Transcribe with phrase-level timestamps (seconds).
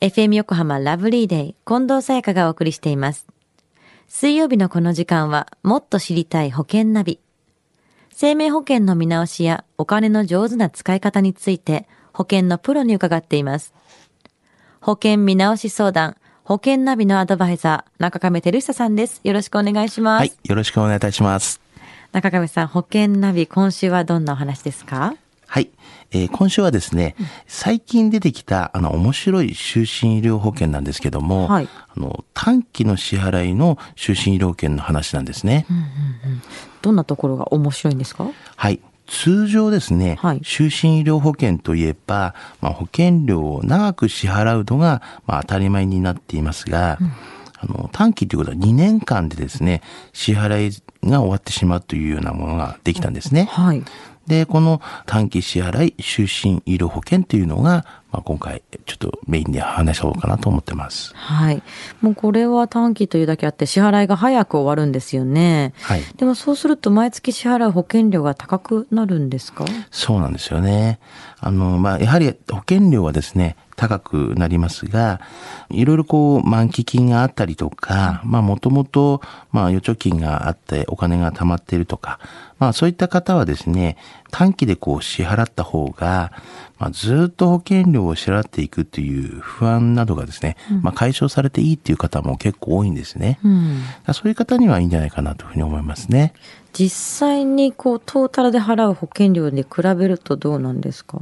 [0.00, 3.26] FM 横浜ラブリーデイ近藤沙耶香がお送りしています。
[4.06, 7.18] 水曜日のこの時間はもっと知りたい保険ナビ。
[8.12, 13.74] 生命保険の見直しやお金の上手な使い方について保険のプロに伺っています。
[14.80, 19.20] 保険見直し相談、保険ナビのアドバイザー、中亀照久さんです。
[19.24, 20.20] よろしくお願いします。
[20.20, 21.60] はい、よろしくお願いいたします。
[22.12, 25.14] 中亀さん、保険ナビ、今週はどんなお話ですか？
[25.50, 25.70] はい、
[26.10, 35.66] えー今週はですね、最近出てきたあの面白い終身医療保険なんですけども、はいあの短期の支払いの終身医療保険の話なんですね。
[36.82, 38.26] どんなところが面白いんですか？
[38.56, 38.80] はい。
[39.06, 46.98] 通常ですね、はい終身医療保険といえば、まあ、保険料を長く支払うのが、まあ、当たり前になっていますが、
[47.58, 49.80] あの短期ということは2年間でですね、
[50.12, 53.48] 支払いが終わってしまうというようなものができたんですね。
[53.50, 53.82] はい。
[54.28, 61.12] で、この短期支払い終身医療保険というのが、まあ、今回ちょっとメインで話そうかなと思ってます。
[61.14, 61.62] はい。
[62.00, 65.72] もうこれは短期というだけあって支払いが早く終わるんですよね。
[65.80, 66.02] はい。
[66.16, 69.64] でもそうすると毎月支払う保険料が高くなるんですか？
[69.90, 71.00] そうなんですよね。
[71.40, 75.20] あの、まあ、やはり保険料はですね、高くなりますが、
[75.70, 82.18] いろいろこう、満期金があったりとか、まあ、もともと、まあ、預貯金があってお金が貯まっているとか、
[82.58, 83.96] まあ、そういった方はですね、
[84.32, 86.32] 短期でこう、支払った方が、
[86.80, 93.38] まあ、ずっと保険料を支払っていくっていう不安などがですね、まあ、解消されていいっていう方も結構多いんですね。
[93.44, 93.82] うん。
[94.12, 96.34] そういう方にはいいんじゃないかなというふうに思いますね。
[96.78, 101.18] 実際にこうトータルで払う保険料で比べるとどうなんですか？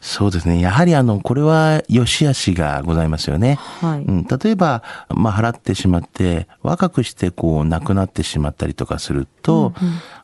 [0.00, 0.58] そうですね。
[0.60, 3.56] やはりあの、これは良し悪しがございますよね。
[3.56, 4.04] はい。
[4.04, 9.74] うん、例えば、まあ、払ってしまって、若くしてこう、亡くなってしまったりとかすると、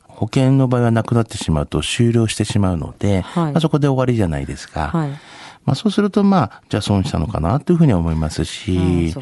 [0.07, 4.87] 保険の場合は亡くなってしまうと終了してしまうので、はいまあ、そこで終わりじゃないですか。
[4.87, 5.11] はい。
[5.65, 9.13] まあ、そうすると、まあ、じゃあ損したのかなというふうに思いますあし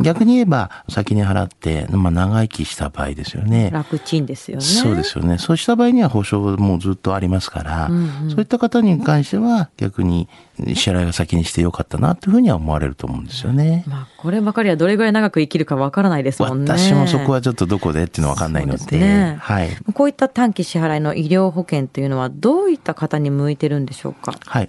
[0.00, 3.70] 逆に言えば、先に払って、まあ、長生きした場合ですよね。
[3.70, 4.62] 楽ちんですよね。
[4.62, 5.38] そうですよね。
[5.38, 10.28] そうした場合には保証もずっとありますから、うんうんそういった方に関しては逆に
[10.74, 13.84] 支払いが先にしてよかったなというふうには思われると思うんですよね。
[13.86, 16.70] まあ、こればかりはどれぐらい長く生きるかわからないですもんね。
[16.70, 19.70] 私もそこはちょっとどこでっていうのはわかんないので、はい。
[19.92, 24.34] こういった短期支払いの医療保険というのはどういった方に向いてるんでしょうか？
[24.46, 24.68] はい。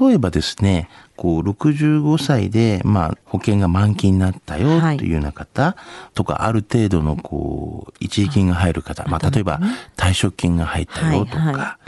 [0.00, 4.96] 例えばですね、こう、65歳で、まあ、保険が満期になったよはい。
[4.96, 5.76] というような方
[6.14, 9.60] とか、ある程度の、こう、一時金が入る方、まあ、例えば、
[9.96, 11.54] 退職金が入ったよとか、はい。
[11.54, 11.78] は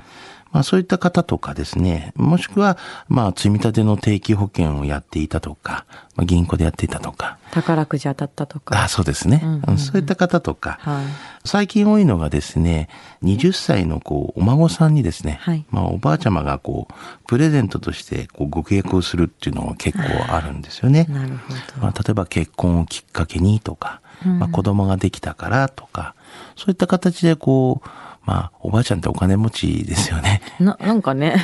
[0.53, 2.77] まあ、そういった方とかですね、もしくは、
[3.09, 8.83] まあ、積み立ての定期保険をやっていたとか、まあ、銀行でやっていたとか、宝くじ当たったとか。
[8.83, 11.07] あそうですね、うんうんうんそういった方とか、はい。
[11.45, 12.89] 最近多いのがですね、
[13.23, 16.95] 20歳のこう、お孫さんにですね、はいまあおばあちゃまがこう、
[17.27, 21.07] プレゼントとしてこうご契約をするっていうのが結構あるんですよね。
[21.09, 21.83] なるほど。
[21.83, 26.15] まあ、例えば結婚をきっかけにとか、まあ子供ができたからとか、
[26.57, 27.89] そういった形でこう、
[28.31, 30.41] まあおばあちゃんってお金持ちですよね。
[30.61, 31.35] な、なんかね。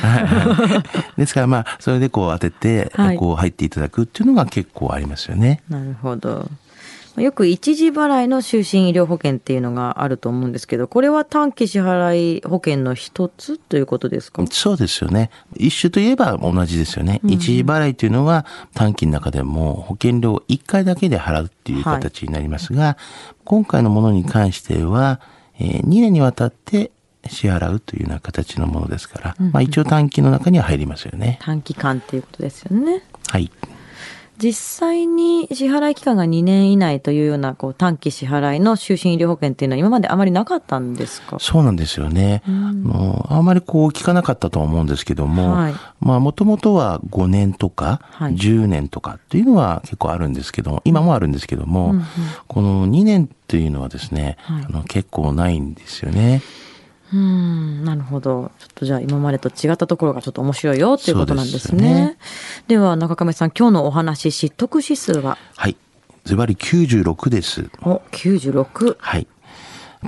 [1.17, 5.61] ですからまあ、それでこう当てて、はいこう入っていただくっていうのが結構ありますよね。
[5.69, 6.49] なるほど。
[7.17, 14.45] よく一時払いの終身医療保険っていうのがあると思うんですけど、これは短期支払い保険の一つということですか？
[14.51, 15.31] そうですよね。
[15.55, 17.19] 一種といえば同じですよね。
[17.25, 18.45] 一時払いというのは
[18.75, 22.97] 短期の中でも保険料を1回だけで払うっていう形になりますが、
[23.43, 25.19] 今回のものに関しては、
[25.59, 26.91] えー2年にわたって
[27.27, 31.39] 支払うというような形のものですから、まあ一応短期の中には入りますよね。
[31.41, 33.03] 短期間っていうことですよね。
[33.27, 33.51] はい。
[34.37, 41.37] 実際に支払い期間が2年以内というようなこう短期支払いの終身医療保険っていうのは今まであまりなかったんですか？
[41.39, 42.43] そうなんですよね。
[42.45, 51.95] あのあまりこう聞かなかったとは思うんですけども、はいまあもともとは5年とかはい10年とかっていうのは結構あるんですけども、今もあるんですけども、
[52.47, 56.43] この2年っていうのはですね、はいあの結構ないんですよね。
[57.13, 58.51] うん、なるほど。
[58.59, 62.17] ちょっとじゃあ今までと違ったところがちょっと面白いよっていうことなんですね。
[62.67, 65.37] では中亀さん、今日のお話、失得指数は？
[65.55, 65.77] はい。
[66.25, 67.69] ズバリ96です。
[67.81, 68.97] お、96。
[68.99, 69.27] はい。